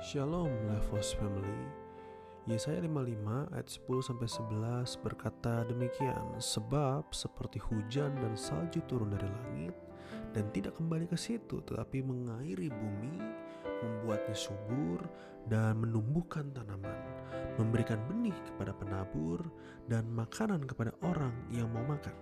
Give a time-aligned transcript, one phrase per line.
[0.00, 1.68] Shalom Levos Family.
[2.48, 9.28] Yesaya 55 ayat 10 sampai 11 berkata demikian Sebab seperti hujan dan salju turun dari
[9.28, 9.76] langit
[10.32, 13.20] dan tidak kembali ke situ tetapi mengairi bumi
[13.84, 15.04] membuatnya subur
[15.52, 16.96] dan menumbuhkan tanaman
[17.60, 19.44] memberikan benih kepada penabur
[19.84, 22.16] dan makanan kepada orang yang mau makan.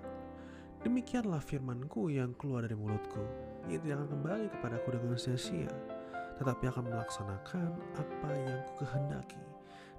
[0.83, 3.23] Demikianlah firmanku yang keluar dari mulutku.
[3.71, 5.98] Ia tidak akan kembali kepadaku dengan sia-sia
[6.39, 9.43] tetapi akan melaksanakan apa yang ku kehendaki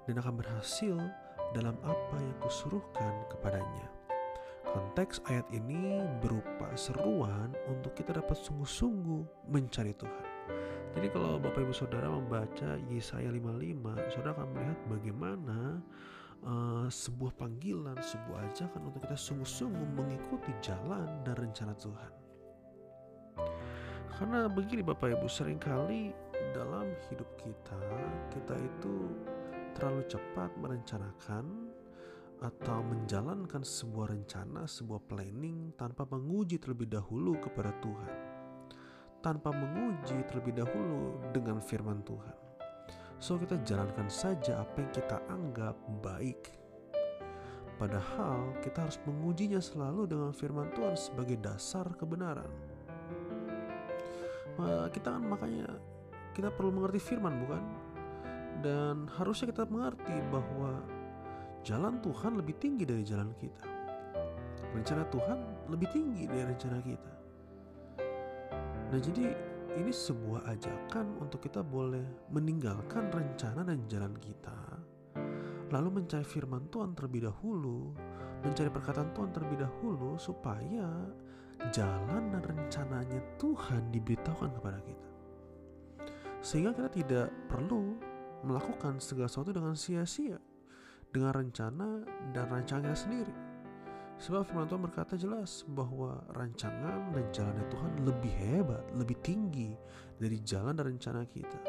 [0.08, 0.96] dan akan berhasil
[1.52, 3.88] dalam apa yang kusuruhkan kepadanya.
[4.70, 10.26] Konteks ayat ini berupa seruan untuk kita dapat sungguh-sungguh mencari Tuhan.
[10.94, 15.58] Jadi kalau Bapak Ibu Saudara membaca Yesaya 55, Saudara akan melihat bagaimana
[16.46, 22.12] uh, sebuah panggilan, sebuah ajakan untuk kita sungguh-sungguh mengikuti jalan dan rencana Tuhan.
[24.18, 26.14] Karena begini Bapak Ibu, sering kali
[26.50, 27.80] dalam hidup kita,
[28.34, 28.94] kita itu
[29.78, 31.44] terlalu cepat merencanakan
[32.40, 38.12] atau menjalankan sebuah rencana, sebuah planning tanpa menguji terlebih dahulu kepada Tuhan.
[39.20, 42.36] Tanpa menguji terlebih dahulu dengan firman Tuhan.
[43.20, 46.56] So kita jalankan saja apa yang kita anggap baik.
[47.76, 52.48] Padahal kita harus mengujinya selalu dengan firman Tuhan sebagai dasar kebenaran.
[54.92, 55.68] Kita kan makanya
[56.34, 57.62] kita perlu mengerti firman bukan?
[58.60, 60.78] Dan harusnya kita mengerti bahwa
[61.64, 63.64] jalan Tuhan lebih tinggi dari jalan kita.
[64.70, 65.38] Rencana Tuhan
[65.72, 67.12] lebih tinggi dari rencana kita.
[68.90, 69.34] Nah, jadi
[69.78, 72.02] ini sebuah ajakan untuk kita boleh
[72.34, 74.58] meninggalkan rencana dan jalan kita,
[75.70, 77.94] lalu mencari firman Tuhan terlebih dahulu,
[78.42, 80.90] mencari perkataan Tuhan terlebih dahulu, supaya
[81.70, 85.09] jalan dan rencananya Tuhan diberitahukan kepada kita
[86.40, 87.96] sehingga kita tidak perlu
[88.44, 90.40] melakukan segala sesuatu dengan sia-sia
[91.10, 93.34] dengan rencana dan rancangan sendiri.
[94.20, 99.72] Sebab firman Tuhan berkata jelas bahwa rancangan dan jalannya Tuhan lebih hebat, lebih tinggi
[100.20, 101.60] dari jalan dan rencana kita.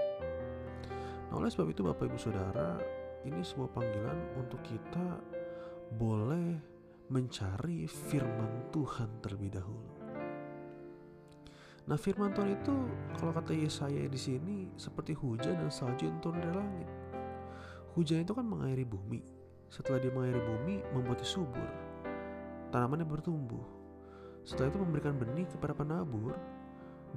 [1.31, 2.75] Nah oleh sebab itu Bapak Ibu Saudara,
[3.23, 5.07] ini sebuah panggilan untuk kita
[5.95, 6.59] boleh
[7.07, 9.90] mencari firman Tuhan terlebih dahulu.
[11.91, 12.71] Nah firman Tuhan itu
[13.19, 16.87] kalau kata Yesaya di sini seperti hujan dan salju yang turun dari langit.
[17.99, 19.19] Hujan itu kan mengairi bumi.
[19.67, 21.67] Setelah dia mengairi bumi membuatnya subur.
[22.71, 23.67] Tanamannya bertumbuh.
[24.47, 26.31] Setelah itu memberikan benih kepada penabur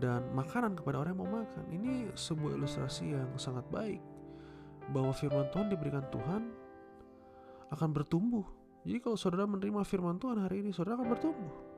[0.02, 1.64] dan makanan kepada orang yang mau makan.
[1.70, 4.02] Ini sebuah ilustrasi yang sangat baik
[4.90, 6.50] bahwa firman Tuhan diberikan Tuhan
[7.70, 8.42] akan bertumbuh.
[8.82, 11.73] Jadi kalau saudara menerima firman Tuhan hari ini, saudara akan bertumbuh.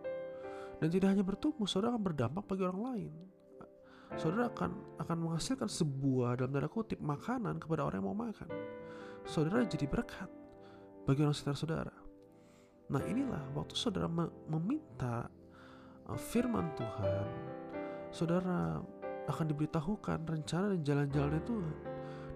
[0.76, 3.12] Dan tidak hanya bertumbuh, saudara akan berdampak bagi orang lain.
[4.14, 8.48] Saudara akan akan menghasilkan sebuah dalam tanda kutip makanan kepada orang yang mau makan.
[9.26, 10.30] Saudara jadi berkat
[11.04, 11.94] bagi orang sekitar saudara.
[12.86, 14.06] Nah inilah waktu saudara
[14.46, 15.26] meminta
[16.06, 17.26] uh, firman Tuhan,
[18.14, 18.78] saudara
[19.26, 21.76] akan diberitahukan rencana dan jalan-jalannya Tuhan.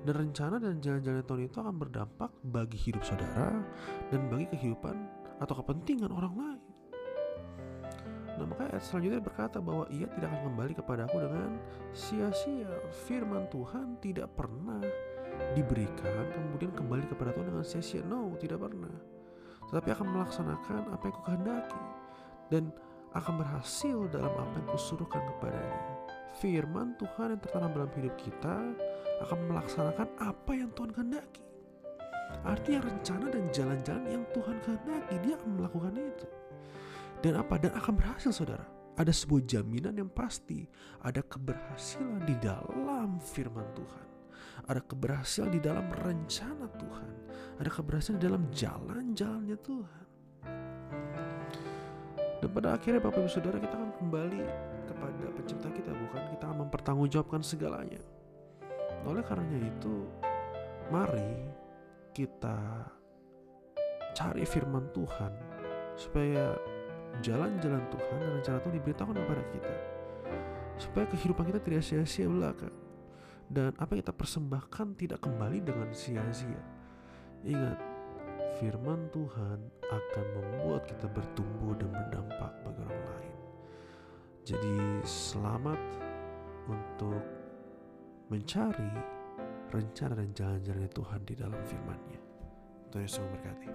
[0.00, 3.62] Dan rencana dan jalan-jalan Tuhan itu akan berdampak bagi hidup saudara
[4.08, 4.96] dan bagi kehidupan
[5.38, 6.62] atau kepentingan orang lain.
[8.40, 11.60] Nah maka ayat selanjutnya berkata bahwa ia tidak akan kembali kepadaku dengan
[11.92, 12.72] sia-sia.
[13.04, 14.80] Firman Tuhan tidak pernah
[15.52, 18.00] diberikan kemudian kembali kepada Tuhan dengan sia-sia.
[18.08, 18.96] No, tidak pernah.
[19.68, 21.82] Tetapi akan melaksanakan apa yang kukehendaki
[22.48, 22.64] dan
[23.12, 25.84] akan berhasil dalam apa yang kusuruhkan kepadanya.
[26.40, 28.56] Firman Tuhan yang tertanam dalam hidup kita
[29.20, 31.44] akan melaksanakan apa yang Tuhan kehendaki.
[32.46, 36.26] Artinya rencana dan jalan-jalan yang Tuhan kehendaki, dia akan melakukan itu.
[37.20, 37.60] Dan apa?
[37.60, 38.64] Dan akan berhasil saudara.
[38.96, 40.64] Ada sebuah jaminan yang pasti.
[41.04, 44.06] Ada keberhasilan di dalam firman Tuhan.
[44.68, 47.12] Ada keberhasilan di dalam rencana Tuhan.
[47.60, 50.06] Ada keberhasilan di dalam jalan-jalannya Tuhan.
[52.40, 54.42] Dan pada akhirnya Bapak Ibu Saudara kita akan kembali
[54.88, 58.00] kepada pencipta kita bukan kita akan mempertanggungjawabkan segalanya.
[59.04, 60.08] Oleh karenanya itu
[60.88, 61.52] mari
[62.16, 62.88] kita
[64.16, 65.32] cari firman Tuhan
[66.00, 66.56] supaya
[67.18, 69.74] jalan-jalan Tuhan dan rencana Tuhan diberitakan kepada kita.
[70.80, 72.70] Supaya kehidupan kita tidak sia-sia belaka
[73.50, 76.62] dan apa yang kita persembahkan tidak kembali dengan sia-sia.
[77.42, 77.78] Ingat
[78.62, 79.58] firman Tuhan
[79.90, 83.36] akan membuat kita bertumbuh dan berdampak bagi orang lain.
[84.46, 85.80] Jadi selamat
[86.70, 87.22] untuk
[88.30, 88.92] mencari
[89.74, 92.20] rencana dan jalan-jalan Tuhan di dalam firman-Nya.
[92.90, 93.70] Tuhan Yesus memberkati.